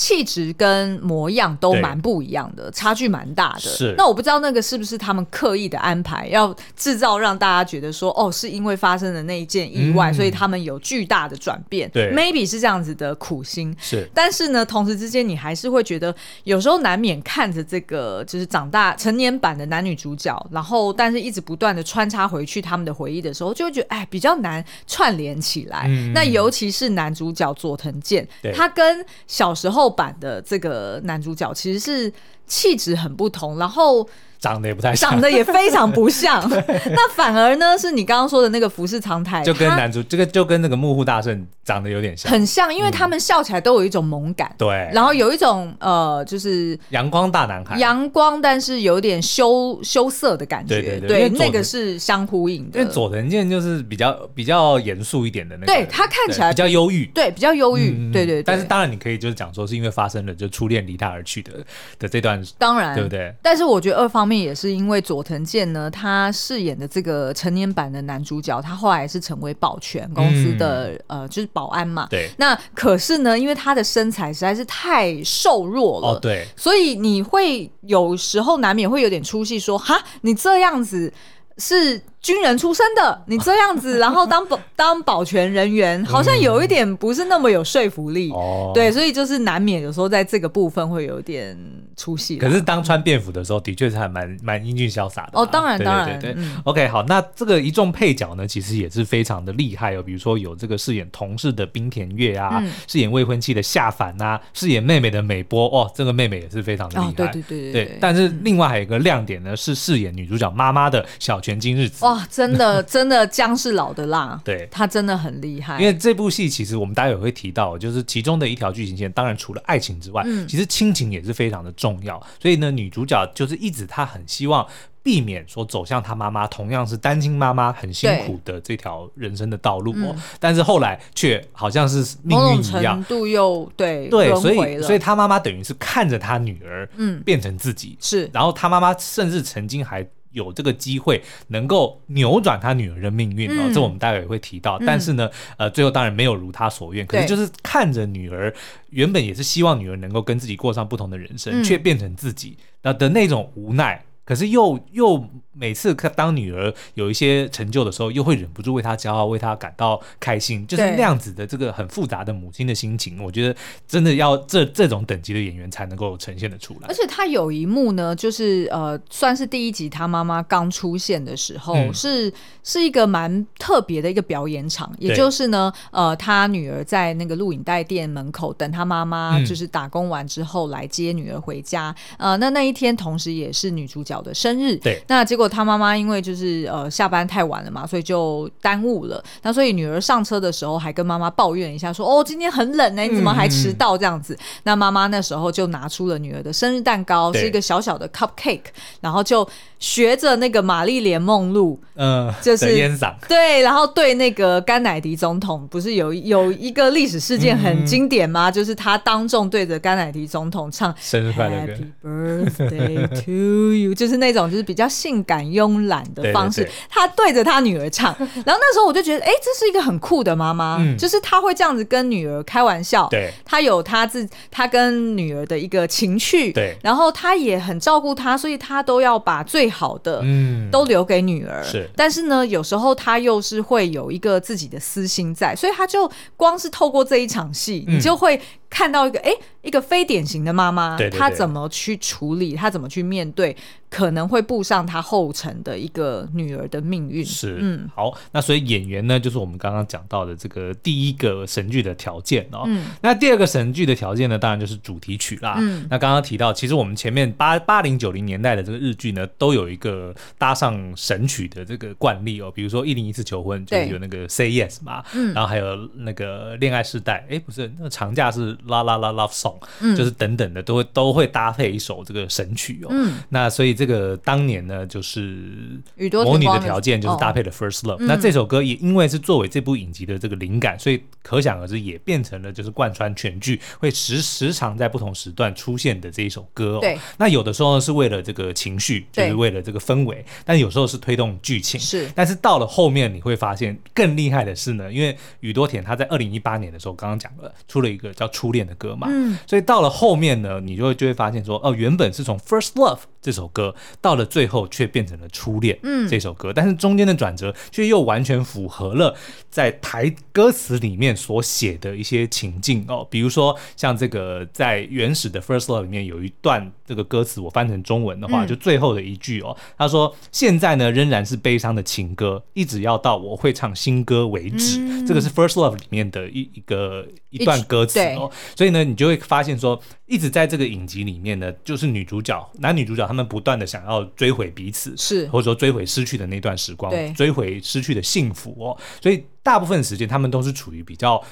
[0.00, 3.60] 气质跟模样都蛮不一样的，差距蛮大的。
[3.60, 11.90] 是，那我不知道那个是不是他们刻意的安排，要制造让大家觉得说，哦，是因为发生的那一件意外，嗯、所以他们有巨大的转变。
[11.90, 13.76] 对，maybe 是这样子的苦心。
[13.78, 25.84] 是，但是呢，同时之间你还是会觉得，有时候难免看着这个就是长大成年版的男女主角，然后但是一直不断的穿插回去他们的回忆的时候，就会觉得哎，比较难串联起来。
[25.90, 29.89] 嗯、那尤其是男主角佐藤健，对他跟小时候。
[29.90, 32.12] 版的这个男主角其实是
[32.46, 34.08] 气质很不同，然后。
[34.40, 36.40] 长得也不太像，长得也非常不像。
[36.90, 52.78] 那反而呢，是你刚刚说的那个服饰长台，就跟男主这个就跟那个木户大圣长得有点像，很像，因为他们笑起来都有一种萌感，对，然后有一种呃，就是阳光大男孩，阳光，但是有点羞羞涩的感觉，对对对，那个是相呼应的。
[52.80, 58.42] 因为佐藤健就是比较比较严肃一点的那个，对他看起来比较忧郁，对，比较忧郁，对对。
[58.42, 61.52] 但是当然你可以就是讲说是因为发生了就初恋离他而去的
[61.98, 62.90] 的这段，当然。
[63.00, 63.32] 对不对？
[63.40, 65.00] 但是我觉得二方面也是因为。
[65.00, 72.06] 佐藤健呢，他饰演的这个成年版的男主角，他后来是成为保全公司的、嗯、呃，就是保安嘛。
[72.10, 72.30] 对。
[72.36, 76.46] 那可是呢，因为他的身材实在是太瘦弱了，哦，对。
[76.54, 81.12] 所以你会有时候难免会有点出戏，说哈，你这样子
[81.58, 82.00] 是。
[82.22, 88.30] 军人出身的，你这样子，然后当保 当保全人员，好像有一点不是那么有说服力。
[88.32, 91.56] 哦，对，所以就是难免有时候在这个部分会有点
[91.96, 92.36] 出戏。
[92.36, 95.30] 可是当穿便服的时候，的确是还蛮蛮英俊潇洒的。
[95.32, 96.44] 哦，当然，当然，对对对。
[96.64, 100.02] OK，好，那这个一众配角呢，其实也是非常的厉害哦。
[100.02, 105.66] 比如说有这个饰演同事的冰田月啊，饰演未婚妻的夏凡啊，饰演妹妹的美波。
[105.68, 107.12] 哦，这个妹妹也是非常的厉害。
[107.12, 107.98] 对对对对。
[107.98, 112.09] 但是另外还有一个亮点呢，是饰演女主角妈妈的小泉今日子。
[112.10, 115.80] 哇，真的 真的姜是老的辣，对，他真的很厉害。
[115.80, 122.20] 因为这部戏其实我们待会也会提到，就是其中的一条剧情线，当然除了爱情之外，嗯、其实亲情也是非常的重要。
[122.40, 124.66] 所以呢，女主角就是一直她很希望
[125.02, 130.14] 避免说走向她妈妈同样是单亲妈妈很辛苦的这条人生的道路哦。
[130.16, 140.06] 嗯、但是后来却好像是命运一样，度又对对，所以所以她妈妈等于是看着她女儿嗯变成自己、嗯、是，然后她妈妈甚至曾经还。
[140.32, 144.78] 有这个机会能够扭转他女儿的命运哦，嗯、这我们待会也会提到。
[144.78, 147.06] 嗯、但是呢，呃，最后当然没有如他所愿。
[147.06, 148.52] 可是就是看着女儿，
[148.90, 154.04] 原本也是希望女儿能够跟自己过上不同的人生，嗯、却变成自己那的那种无奈。
[154.30, 163.20] 可是又又每次当女儿有一些成就的时候，又会忍不住为她骄傲，为她感到开心，就是那样子的这个很复杂的母亲的心情。
[163.20, 163.56] 我觉得
[163.88, 166.86] 真的要这这种等级的演员才能够呈现的出来。
[166.86, 181.92] 而且她有一幕呢，就是呃，算是第一集她妈妈刚出现的时候，嗯、是是一个蛮特别的一个表演场，也就是呢，呃，她女儿在那个录影带店门口等她妈妈，就是打工完之后来接女儿回家。
[182.18, 184.76] 嗯、呃，那那一天同时也是女主角的生日。
[184.76, 189.22] 对，那结果他妈妈因为就是呃下班太晚了嘛，所以就耽误了。
[189.42, 194.34] 那所以女儿上车的时候还跟妈妈抱怨一下说，说哦今天很冷呢、欸，你怎么还迟到这样子？
[194.34, 198.60] 嗯、那妈妈那时候就拿出了女儿的生日蛋糕，是一个小小的 cupcake，
[199.00, 208.50] 然后就学着那个玛丽莲梦露，嗯，就是烟嗓，对，然后对那个甘乃迪总统，不是有有一个历史事件很经典吗？
[208.50, 211.72] 嗯、就是他当众对着甘乃迪总统唱生日快乐歌
[212.04, 231.62] ，Happy Birthday to you，就是那种就是比较性感慵懒的方式，他对着他女儿唱， 然后那时候我就觉得，哎、欸，这是一个很酷的妈妈，嗯、就是他会这样子跟女儿开玩笑，对，他有他自他跟女儿的一个情趣，对，然后他也很照顾她，所以他都要把最好的，嗯，都留给女儿。
[231.62, 238.40] 是，但是呢，有时候他又是会有一个自己的私心在，所以他就光是透过这一场戏，你就会。
[238.70, 243.54] 看到一个哎，一个非典型的妈妈，她怎么去处理，她怎么去面对
[243.90, 247.24] 可能会步上她后尘的一个女儿的命运？
[247.24, 252.62] 是，嗯，好，那所以演员呢，就是我们刚刚讲到的这个第一个神剧的条件哦。
[252.66, 255.56] 嗯，那第二个神剧的条件呢，当然就是主题曲啦。
[255.58, 262.52] 嗯，那刚刚提到，其实我们前面八八零九零年代的这个日剧呢，都有一个搭上神曲的这个惯例哦。
[262.54, 268.56] 比如说《一零一次求婚》，就是有那个 Say Yes 嘛，嗯，然后还有那个恋爱世代，哎，不是，那个长假是。
[268.66, 272.88] 啦啦啦，Love Song，嗯，就是等等的都会都会搭配一首这个神曲哦。
[272.90, 275.80] 嗯，那所以这个当年呢，就是
[276.24, 277.98] 魔女的条件就是搭配了 First Love。
[278.00, 286.80] 那这首歌也因为是作为这部影集的这个灵感，所以可想而知也变成了就是贯穿全剧，会时时常在不同时段出现的这一首歌哦。
[286.80, 286.98] 对。
[287.18, 291.78] 那有的时候呢是为了这个情绪，就是为了这个氛围，但有时候是推动剧情。
[291.80, 292.10] 是。
[292.14, 309.16] 但是到了后面你会发现更厉害的是呢，因为宇多田他在二零一八年的时候刚刚讲了，出了一个叫《初恋》的歌嘛，嗯，所以到了后面呢，你就会就会发现说，哦，原本是从 First Love 这首歌，到了最后却变成了初恋，嗯，这首歌，但是中间的转折却又完全符合了
[309.48, 328.80] 在台歌词里面所写的一些情境哦，比如说像这个在原始的 First Love 里面有一段这个歌词，我翻成中文的话，就最后的一句哦，他说现在呢仍然是悲伤的情歌，一直要到我会唱新歌为止，这个是 First Love 里面的一一个一段歌词哦，所以呢。
[328.90, 329.80] 你就会发现说，
[330.10, 338.76] 一直在这个影集里面呢，就是女主角、男女主角他们不断的想要追回彼此，是或者说追回失去的那段时光，追回失去的幸福哦。
[339.00, 341.22] 所以大部分时间他们都是处于比较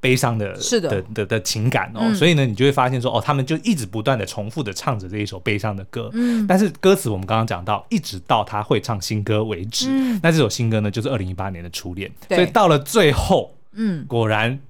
[0.00, 2.00] 悲伤的，是的的的，的情感哦。
[2.02, 6.10] 嗯、所以呢，你就会发现说，哦，他们就一直不断的重复的唱着这一首悲伤的歌。
[6.12, 9.86] 嗯，但是歌词我们刚刚讲到，一直到他会唱新歌为止。
[9.88, 12.12] 嗯，那这首新歌呢，就是二零一八年的初恋。
[12.28, 14.60] 所以到了最后，嗯，果然。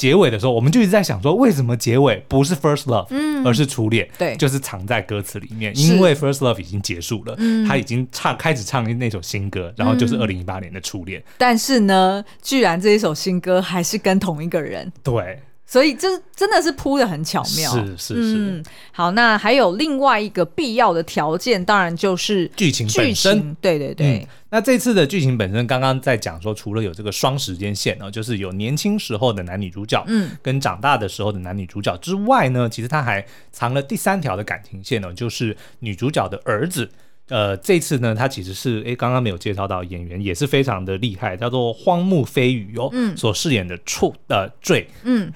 [0.00, 4.08] 结尾的时候，我们就一直在想说，为什么结尾不是 first love，嗯，而是初恋？
[4.16, 11.22] 对，就是藏在歌词里面，因为 first love 已经结束了，嗯，他已经唱开始唱那首新歌，然后就是二零一八年的初恋。
[11.36, 14.90] 但是呢，居然这一首新歌还是跟同一个人。
[15.02, 15.38] 对。
[15.70, 18.34] 所以这真的是铺的很巧妙，是是是。
[18.38, 23.54] 嗯，好，那还有另外一个必要的条件，当然就是剧情本身。
[23.60, 24.18] 对对对。
[24.18, 36.90] 嗯，那这次的剧情本身，刚刚在讲说，除了有这个双时间线呢，就是有年轻时候的男女主角，嗯，跟长大的时候的男女主角之外呢，其实他还藏了第三条的感情线呢，就是女主角的儿子。
[37.28, 45.32] 呃，这次呢，他其实是诶，刚刚没有介绍到演员，也是非常的厉害，叫做荒木飞羽哦，嗯，所饰演的处呃坠，嗯。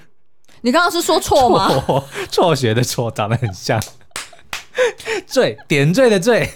[0.65, 1.69] 你刚刚是说错吗？
[2.31, 3.79] 辍学的辍长得很像，
[5.27, 6.49] 罪点缀的缀，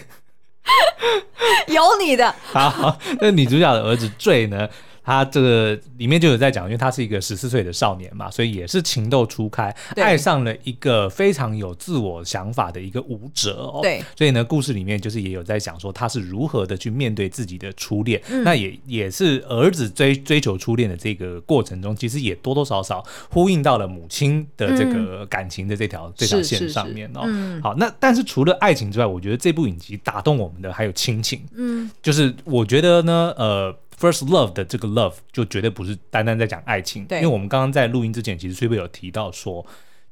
[1.67, 2.33] 有你的。
[2.51, 4.67] 好，那女主角的儿子罪呢？
[5.03, 13.79] 他这个里面就有在讲，因为他是一个十四岁的少年嘛，所以也是情窦初开，爱上了一个非常有自我想法的一个舞者哦。
[13.81, 18.21] 对，所以呢，故事里面就是也有在讲说他是如何的去面对自己的初恋。
[18.29, 27.21] 嗯、那也也是儿子追追求初恋的这个过程中，其实也多多少少呼应到了母亲的这个感情的这条、嗯、这条线上面哦。
[27.25, 31.41] 嗯、好，那但是除了爱情之外，我觉得这部影集打动我们的还有亲情。
[31.55, 33.75] 嗯，就是我觉得呢，呃。
[33.99, 39.65] First love 的这个 love 就绝对不是单单在讲爱情，对，因为我们刚刚在录音之前，其实崔贝有提到说，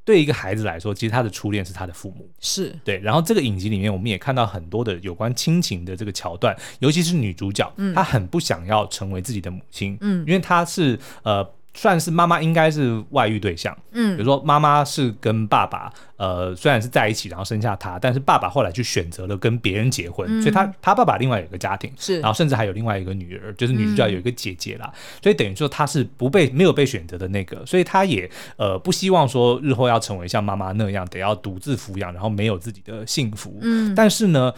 [0.04, 2.98] 对一个孩子来说，其实他的初恋是他的父母，是对。
[3.00, 11.50] 然后这个影集里面，我们也看到很多的有关亲情的这个桥段，尤其是女主角，嗯、她很不想要成为自己的母亲，嗯，因为她是呃。
[11.78, 34.52] 算是妈妈应该是外遇对象，嗯，比如说妈妈是跟爸爸，呃，虽然是在一起，然后生下他，但是爸爸后来去选择了跟别人结婚，嗯、所以他他爸爸另外有一个家庭，是，然后甚至还有另外一个女儿，就是女主角有一个姐姐啦，嗯、所以等于说他是不被没有被选择的那个，所以他也呃不希望说日后要成为像妈妈那样得要独自抚养，然后没有自己的幸福，嗯，但是呢。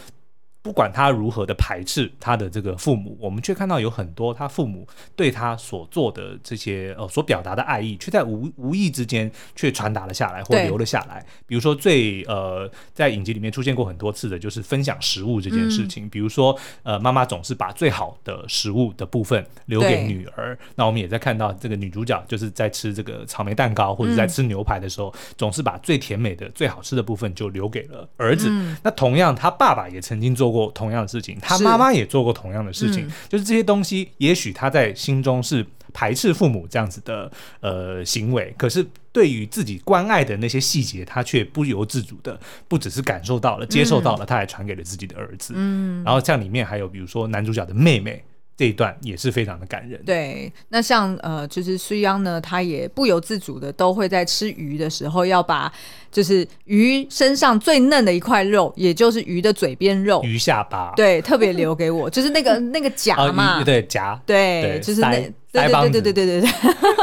[0.69, 11.25] 不管他如何的排斥他的这个父母，我们却看到有很多他父母对他所做的这些呃所表达的爱意，却在无无意之间却传达了下来或留了下来。
[11.47, 16.05] 比如说最呃在影集里面出现过很多次的就是分享食物这件事情。
[16.05, 28.49] 嗯、比如说呃妈妈总是把最好的食物的部分留给女儿，那我们也在看到这个女主角就是在吃这个草莓蛋糕或者在吃牛排的时候，嗯、总是把最甜美的最好吃的部分就留给了儿子。
[28.51, 45.53] 嗯、那同样他爸爸也曾经做过同样的事情，他妈妈也做过同样的事情，是嗯、就是这些东西，也许他在心中是排斥父母这样子的呃行为，可是对于自己关爱的那些细节，他却不由自主的，不只是感受到了、接受到了，他还传给了自己的儿子。
[45.55, 48.23] 嗯，然后像里面还有比如说男主角的妹妹。
[48.59, 49.97] 这一段也是非常的感人。
[50.05, 55.71] 对，那像呃，就是苏央呢，他也不由自主的都会在吃鱼的时候，要把
[56.11, 66.49] 就是鱼身上最嫩的一块肉，也就是鱼的嘴边肉，鱼下巴，对，特别留给我， 就是那个那个夹嘛，哦、对夹，对，对就是那，对对对对对对对，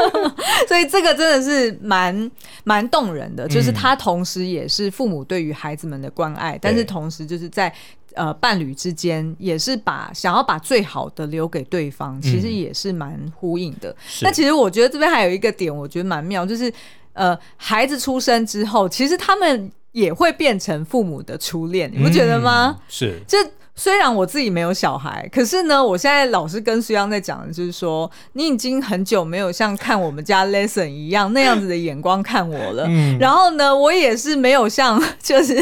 [0.69, 2.29] 所以这个真的是蛮
[2.65, 7.73] 蛮动人的，就是他同时也是父母对于孩子们的关爱，嗯、但是同时就是在。
[8.17, 13.95] 呃，伴侣之间也是把想要把最好的留给对方，其实也是蛮呼应的。
[14.21, 16.73] 那、嗯、其实我觉得这边还有一个点，我觉得蛮妙，就是
[17.13, 22.75] 呃，孩子出生之后，其实他们也会变成父母的初恋，你不觉得吗？
[22.77, 23.37] 嗯、是，就。
[23.79, 32.85] 虽然我自己没有小孩，可是呢，我现在老是跟苏央在讲的就是说，你已经很久没有像看我们家 Lesson 一样那样子的眼光看我了。
[32.87, 35.55] 嗯、然后呢，我也是没有像就是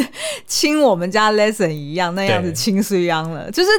[0.47, 3.51] 亲我们家 Lesson 一样那样子亲苏央了。
[3.51, 3.69] 就是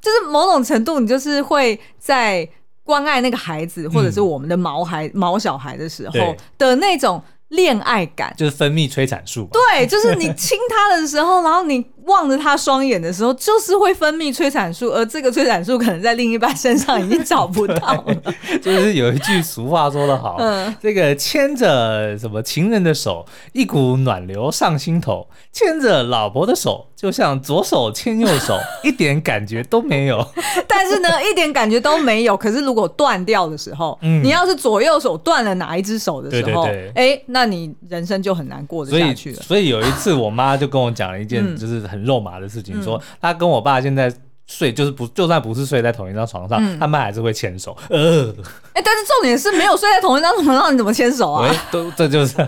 [0.00, 2.48] 就是某种程度，你就是会在
[2.82, 7.22] 关爱那个孩子，或者是我们的毛孩、嗯、毛小孩的时候的那种。
[7.48, 18.14] 恋爱感就是分泌催产素，对，就是你亲他的时候，然后你望着他双眼的时候，就是会分泌催产素，而这个催产素可能在另一半身上已经找不到了。
[18.60, 30.26] 就是有一句俗话说得好，嗯，这个牵着什么情人的手，一股暖流上心头；牵着老婆的手，就像左手牵右手，一点感觉都没有。
[30.66, 32.36] 但是呢，一点感觉都没有。
[32.36, 37.44] 可是如果断掉的时候，嗯，你要是左右手断了哪一只手的时候，哎，那。
[37.44, 39.36] 那你人生就很难过得下去了。
[39.36, 44.12] 所以，所以有一次我妈就跟我讲了一件就是很肉麻的事情，嗯、说他跟我爸现在
[44.46, 47.76] 睡就是不就算不是睡在同一张床上，嗯、他们还是会牵手。
[47.88, 48.30] 呃，
[48.72, 51.54] 哎、欸，但是重点是没有睡在同一张床上，你怎么牵手啊？
[51.70, 52.36] 都这就是。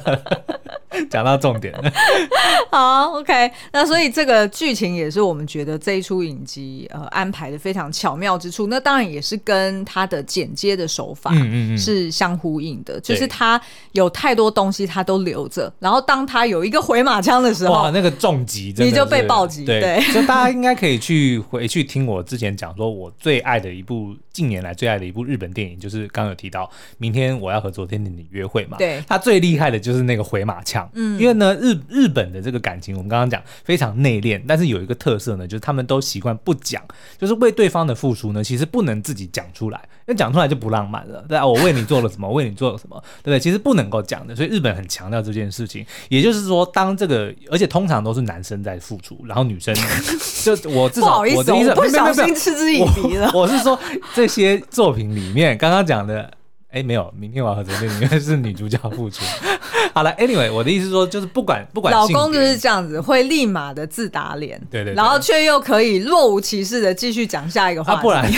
[1.11, 1.75] 讲到重点，
[2.71, 3.51] 好，OK。
[3.73, 8.67] 那所以这个剧情也是我们觉得这一出影集呃安排的非常巧妙之处。
[8.67, 11.33] 那当然也是跟他的剪接的手法
[11.77, 13.61] 是相呼应的，嗯嗯嗯，就是他
[13.93, 19.65] 有太多东西他都留着，然后当他有一个回马枪的时候，哇，那个重击你就被暴击。
[19.65, 28.77] 对，对所以大家应该可以去回去听我之前讲说，我最爱的一部近年来最爱的一部日本电影，就是刚刚有提到明天我要和昨天的你约会嘛。
[28.79, 30.86] 对，他最厉害的就是那个回马枪。
[30.95, 36.83] 嗯，因为呢，日日本的这个感情，我们刚刚讲非常内敛，但是有一个特色呢，就是他们都习惯不讲，
[37.19, 41.25] 就是为对方的付出呢，其实不能自己讲出来，因为讲出来就不浪漫了。
[41.29, 43.41] 对啊，我为你做了什么，我为你做了什么，对不对？
[43.41, 45.85] 其实不能够讲的，所以日本很强调这件事情。
[46.09, 49.75] 也就是说，当这个，而且通常都是男生在付出，然后女生
[50.45, 53.31] 就我至少我的意思，不小心嗤之以鼻了。
[53.35, 53.79] 我是说
[54.15, 56.31] 这些作品里面刚刚讲的。
[56.71, 59.25] 哎，没有，明天我要和昨天里面是女主角付出。
[59.95, 67.99] 好了，Anyway，我的意思是说，就是不管不管，老公就是这样子，会立马的自打脸，对，对对，然后却又可以若无其事的继续讲下一个话题。
[67.99, 68.31] 啊、不然，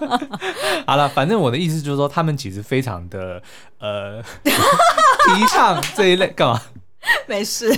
[0.86, 3.42] 好了，反正我的意思就是说，他们其实非常的
[3.78, 6.62] 呃 提倡这一类干嘛？
[7.26, 7.70] 没事，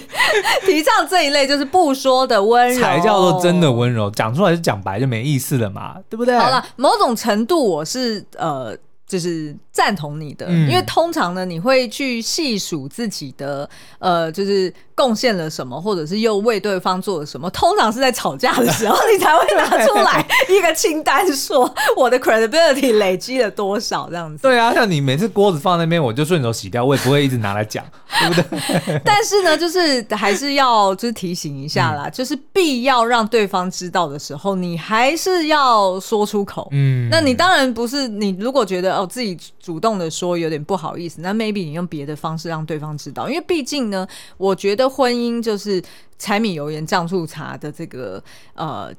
[0.64, 6.38] 提倡这一类就是不说的温柔才叫做真的温柔，讲出来就讲白就没意思了嘛，对不对？
[6.38, 8.76] 好了，某种程度我是呃。
[9.06, 13.68] 就是赞同你的，嗯、因为通常呢，你会去细数自己的，
[13.98, 24.40] 呃，就是贡献了什么，或者是又为对方做了什么，通常是在吵架的时候，你才会拿出来一个清单，说我的 credibility 累积了多少这样子。
[24.40, 27.84] 对啊，像你每次锅子放在那边，我就顺手洗掉，我也不会一直拿来讲，
[28.18, 29.02] 对不对？
[29.04, 36.68] 但是呢，就是还是要就是提醒一下啦，嗯、就是必要让对方知道的时候，你还是要说出口。
[36.72, 39.36] 嗯，那你当然不是你如果觉得哦自己
[39.66, 44.06] 主动的说有点不好意思，那 maybe 你用别的方式让对方知道，因为毕竟呢，
[44.36, 44.86] 我觉得。
[44.88, 45.82] 婚姻就是
[46.16, 48.22] 柴米油盐酱醋茶的这个
[48.54, 48.90] 呃，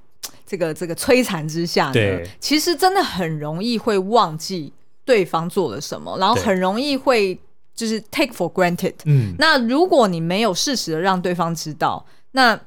[0.46, 4.72] 这个这个摧残之下呢，对其实真的很容易会忘记
[5.06, 7.40] 对方做了什么，然后很容易会
[7.74, 8.94] 就是 take for granted。
[9.06, 12.60] 嗯，那如果你没有适时的让对方知道，那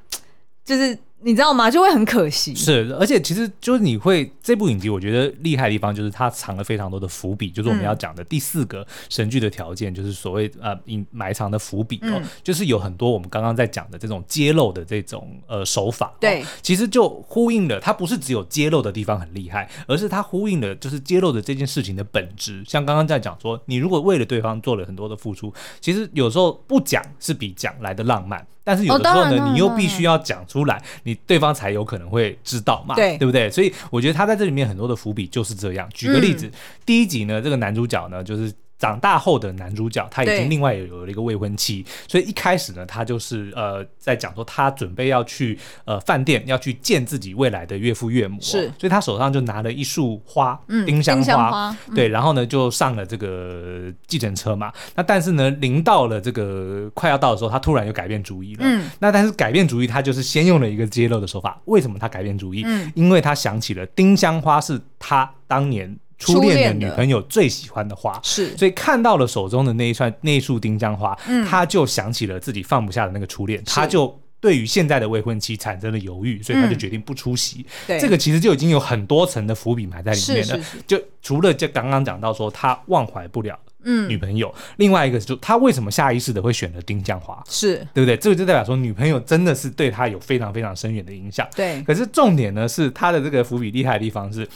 [0.64, 0.98] 就是。
[1.22, 1.70] 你知道吗？
[1.70, 2.54] 就会很可惜。
[2.54, 16.14] 是，而且其实就是你会这部影集，我觉得厉害的地方就是它藏了非常多的伏笔，就是我们要讲的第四个神剧的条件，就是所谓呃隐埋藏的伏笔哦，嗯、就是有很多我们刚刚在讲的这种揭露的这种呃手法。
[16.20, 22.62] 对、哦，其实就呼应了，它不是只有揭露的地方很厉害，而是它呼应了就是揭露的这件事情的本质。
[22.66, 28.46] 像刚刚在讲说，你如果为了对方做了很多的付出，其实有时候不讲是比讲来的浪漫。
[28.62, 33.50] 但是有的时候呢，你又必须要讲出来，你对方才有可能会知道嘛，对，对不对？
[33.50, 35.88] 所以我觉得他在这里面很多的伏笔就是这样。
[35.92, 36.50] 举个例子，
[36.86, 38.52] 第一集呢，这个男主角呢，就是。
[38.80, 54.72] 长大后的男主角，他已经另外有了一个未婚妻，所以一开始呢，他就是呃在讲说他准备要去呃饭店要去见自己未来的岳父岳母，是，所以他手上就拿了一束花，嗯，丁香花，对，然后呢就上了这个计程车嘛。
[54.94, 58.62] 那但是呢，临到了这个快要到的时候，他突然又改变主意了。
[58.64, 61.60] 嗯，那但是改变主意，他就是先用了一个揭露的手法。
[61.66, 62.62] 为什么他改变主意？
[62.64, 65.94] 嗯，因为他想起了丁香花是他当年。
[66.20, 68.20] 初恋的女朋友最喜欢的花。
[68.22, 77.64] 是，所以看到了手中的那一串那一束丁香花，嗯，他就想起了自己放不下的那个初恋，他就对于现在的未婚妻产生了犹豫，所以他就决定不出席。
[77.86, 80.60] 对、嗯，这个其实就已经有很多层的伏笔埋在里面了。
[80.86, 84.08] 就除了就刚刚讲到说他忘怀不了嗯。
[84.08, 87.76] 女朋友，嗯、另外一个就他为什么下意识的会选择丁香花，是。
[87.94, 88.16] 对不对？
[88.16, 91.48] 这个就代表说女朋友真的是对他有非常非常深远的影响。
[91.56, 94.46] 对，可是重点呢是他的这个伏笔厉害的地方是。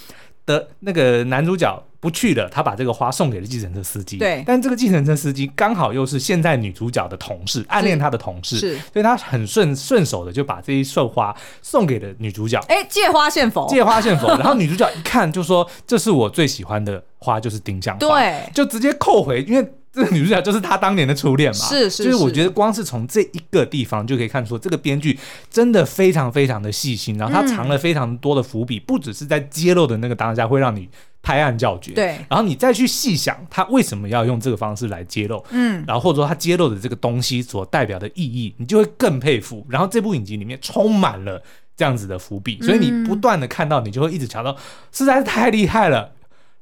[0.47, 4.19] 的那个男主角不去了，他把这个花送给了计程车司机。
[4.19, 12.61] 对，但这个计程车司机刚好又是现在女主角的同事，暗恋她的同事，是，所以他很顺顺手的就把这一束花送给了女主角。
[12.69, 14.29] 哎，借花献佛，借花献佛。
[14.37, 19.73] 然后女主角一看就说：“这是我最喜欢的花，就是丁香花。”对，就直接扣回，因为。
[19.95, 25.17] 这个女主角就是他当年的初恋嘛，是是，是，就是我觉得光是从这一个地方就可以看出，这个编剧
[25.49, 30.89] 真的非常非常的细心，然后他藏了非常多的伏笔，不只是在揭露的那个当下会让你
[31.23, 39.65] 拍案叫绝，对，然后你再去细想他为什么要用这个方式来揭露，嗯，然后或者说他揭露的这个东西所代表的意义，你就会更佩服。
[39.71, 41.41] 然后这部影集里面充满了
[41.77, 44.57] 这样子的伏笔，所以你不断的看到，你就会一直瞧到，
[44.93, 46.11] 实在是太厉害了。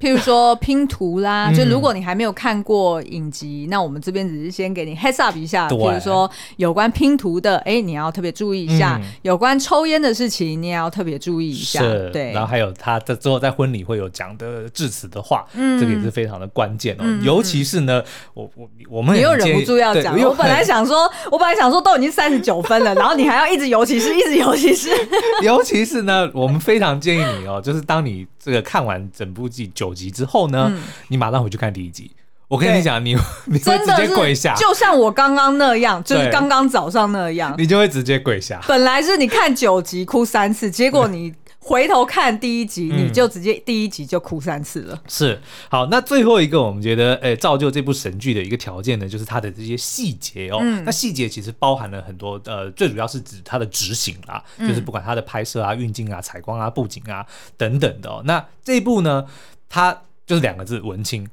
[0.03, 5.69] 譬如说拼图啦，嗯、就如果你还没有看过影集，那我们这边只是先给你 heads up 一下。
[5.69, 11.81] 对譬如说有关拼图的，哎、欸，你要特别注意一下；嗯、有关抽烟的事情，你也要特别注意一下。
[12.13, 12.33] 对。
[12.33, 17.05] 然后还有他在之后在婚礼会有讲的致辞的话，嗯，这个也是非常的关键哦。
[17.05, 18.03] 嗯、尤其是呢，
[18.35, 20.19] 我我我们也又忍不住要讲。
[20.19, 24.91] 我，我本来想说，我本来想说都已经三十九分了， 然后你还要一直尤其是，一直尤其是，
[25.45, 32.11] 尤其是呢，我们非常建议你哦，就是当你这个看完整部剧九集之后呢，嗯、你马上回去看第一集。
[32.49, 33.16] 我跟你讲，你
[33.47, 38.61] 你会直接跪下，就像我刚刚那样，就是刚刚早上那样，你就会直接跪下。
[38.68, 45.01] 本来是你看九集哭三次，结果你回头看第一集，嗯、你就直接第一集就哭三次了。
[45.09, 45.40] 是，
[45.70, 50.59] 好，那最后一个我们觉得，哎、欸，造就这部神剧的一个条件呢，就是它的这些细节哦。
[50.61, 57.24] 嗯、那细节其实包含了很多，呃，最主要是指它的执行啦，嗯、就是不管它的拍摄啊、运镜啊、采光啊、布景啊
[57.57, 58.20] 等等的哦。
[58.26, 59.24] 那这一部呢，
[59.73, 61.27] 它就是两个字：文青。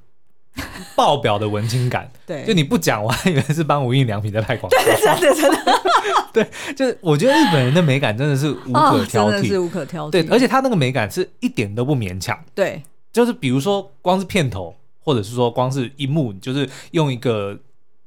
[0.96, 4.78] 爆表的文青感，对，就你不讲，我还以为是帮无印良品在拍广告。
[4.84, 5.82] 对，真的真的，
[6.34, 10.12] 对，就是我觉得日本人的美感真的是无可挑剔，真的是无可挑剔。
[10.12, 12.38] 对，而且他那个美感是一点都不勉强。
[12.54, 12.82] 对，
[13.14, 17.58] 就是比如说光是片头，或者是说光是一幕，就是用一个。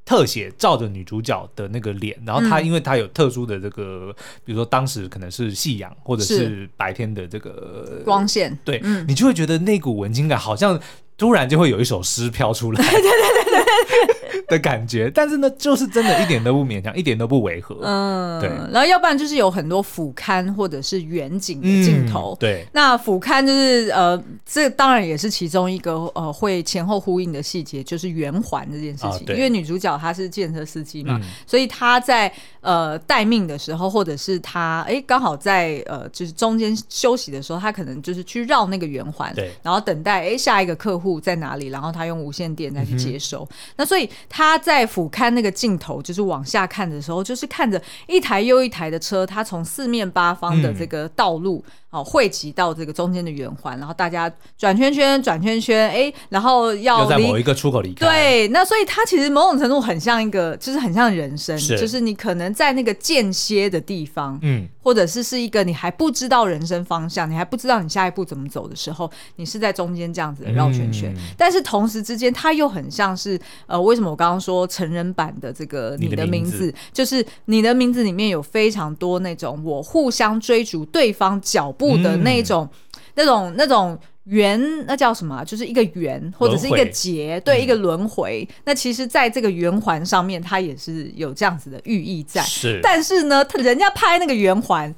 [0.05, 6.69] 特写照着女主角的那个脸，然后她因为她有特殊的这个，嗯、比如说当时可能是夕阳或者是。
[6.77, 10.81] 白天的这个光线，对，嗯、你就会觉得那股文青感好像
[11.23, 12.83] 突然就会有一首诗飘出来。
[12.83, 14.17] 对对对对对。
[14.49, 17.79] 的感觉，但是呢，就是真的一点都不勉强，一点都不违和。
[17.83, 18.51] 嗯，对。
[18.71, 22.35] 然后要不然就是有很多俯瞰或者是远景的镜头。
[22.35, 22.67] 嗯、对。
[22.73, 29.27] 那俯瞰就是呃，这当然也是其中一个呃会前后呼应的细节，就是圆环这件事情。
[29.29, 39.53] 哦、因为女主角她是计程车司机嘛，嗯、所以她在呃待命的时候，或者是她哎刚好在呃就是中间休息的时候，她可能就是去绕那个圆环，对。
[39.63, 43.47] 然后等待哎下一个客户在哪里，然后他用无线电再去接收。
[43.51, 44.09] 嗯、那所以。
[44.29, 51.63] 他在俯瞰那个镜头，就是往下看的时候，就是看着一台又一台的车，他从四面八方的这个道路。
[51.67, 58.07] 嗯哦，汇集到这个中间的圆环，然后大家转圈圈，转圈圈，哎，然后要在某一个出口离开。
[58.07, 71.13] 对，那所以它其实某种程度很像一个，就是很像人生，是就是你可能在那个间歇的地方，嗯，或者是是一个你还不知道人生方向，你还不知道你下一步怎么走的时候，你是在中间这样子的绕圈圈。
[71.15, 81.82] 嗯、但是同时之间，它又很像是呃，为什么我刚刚说成人版的这个你的名字，名字就是你的名字里面有非常多那种我互相追逐对方脚步。
[81.99, 85.45] 的那种、嗯、那种、那种圆，那叫什么？
[85.45, 88.49] 就是一个圆，或者是一个结，对，嗯、一个轮回。
[88.65, 92.41] 那其实，在这个圆环上面，它也是有这样子的寓意在。
[92.43, 94.95] 是，但是呢，人家拍那个圆环。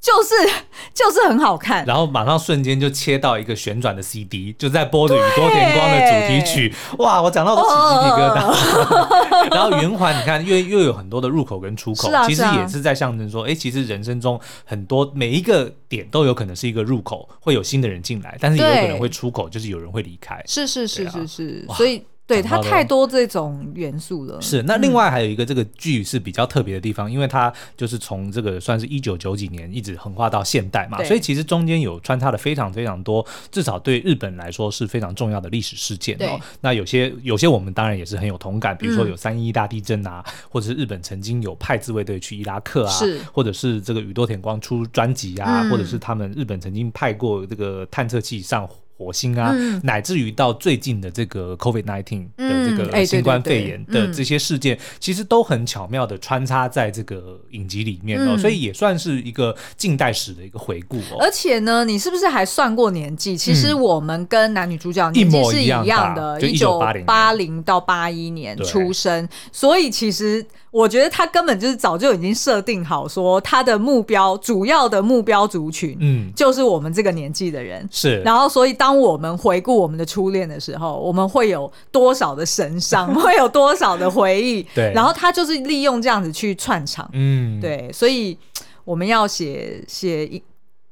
[0.00, 0.34] 就是
[0.94, 6.74] 就是很好看，然后马上瞬间就切到一个旋转的 CD，就在播着宇多田光的主题曲。
[6.98, 8.46] 哇，我讲到都起鸡皮疙瘩。
[8.46, 20.42] 哦、 然后圆环，你看，又又有很多的入口跟出口，啊、其实也是在象征说，哎、欸，其实人生中很多每一个点都有可能是一个入口，会有新的人进来，但是也有可能会出口，就是有人会离开。
[20.46, 22.04] 是是是是是，啊、所以。
[22.28, 24.38] 对，它太多这种元素了。
[24.40, 36.38] 是，那另外还有一个这个剧是比较特别的地方，嗯、因为它就是从这个算是一九九几年一直横跨到现代嘛，所以其实中间有穿插的非常非常多，至少对日本来说是非常重要的历史事件哦。
[36.60, 42.94] 那有些有些我们当然也是很有同感，比如说有三一大地震啊，嗯、或者是日本曾经有派自卫队去伊拉克啊，
[43.32, 48.68] 或者是这个宇多田光出专辑啊，嗯、或者是他们日本曾经派过这个探测器上。
[48.98, 61.18] 火星啊，嗯、乃至于到最近的这个 COVID nineteen 的这个新冠肺炎的这些事件，其实都很巧妙的穿插在这个影集里面哦，嗯、所以也算是一个近代史的一个回顾哦。
[61.20, 63.36] 而且呢，你是不是还算过年纪？
[63.36, 70.44] 其实我们跟男女主角年纪是一样的，一九八零到八一年出生，所以其实。
[70.70, 77.88] 我觉得他根本就是早就已经设定好，说他的目标主要的目标族群，嗯，就是我们这个年纪的人。
[77.90, 84.62] 是，然后所以当我们回顾我们的初恋的时候，我们会有多少的神伤， 会有多少的回忆。
[84.74, 87.08] 对，然后他就是利用这样子去串场。
[87.12, 88.36] 嗯，对，所以
[88.84, 90.42] 我们要写写一。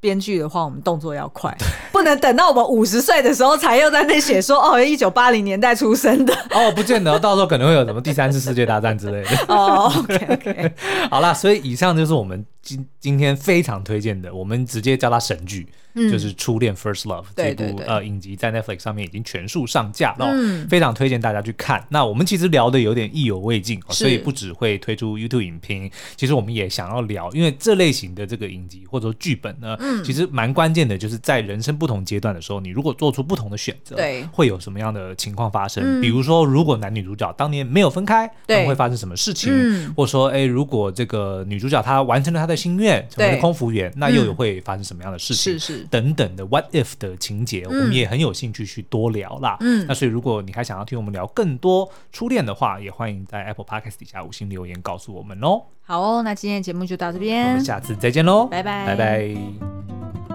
[0.01, 1.57] 编剧的话，我们动作要快，
[1.91, 6.35] 不能等到我们五十岁的时候才又在那写说哦，一九八零年代出生的。
[6.51, 9.31] 哦，不见得，到时候可能会有什么第三次世界大战之类的。
[9.49, 9.93] 哦。
[9.99, 10.73] OK OK，
[11.11, 15.69] 好啦，所以以上就是我们今今天非常推荐的，我们直接叫它神剧。
[16.11, 20.31] 就是《初恋 First Love》这部呃影集在 Netflix 上面已经全数上架了，
[20.69, 21.83] 非常推荐大家去看。
[21.89, 35.99] 那我们其实聊的有点意犹未尽，所以不只会推出 YouTube 影评，其实我们也想要聊，因为这类型的这个影集或者说剧本呢，其实蛮关键的，就是在人生不同阶段的时候，你如果做出不同的选择，对，会有什么样的情况发生？
[36.03, 39.51] 比如说，如果男女主角当年没有分开，会发生什么事情？
[39.95, 45.53] 或者说，哎，如果这个女主角她完成了她的心愿，成为了空服员，那又有会发生什么样的事情？
[45.53, 45.85] 是是。
[45.91, 49.57] 等等的 What if 的情节，我们也很有兴趣去多聊啦。
[49.61, 55.63] 嗯，那所以如果你还想要听我们聊更多初恋的话，也欢迎在 Apple Podcast 底下五星留言告诉我们哦。
[55.83, 60.26] 好哦，那今天的节目就到这边，我们下次再见喽，拜拜，拜拜。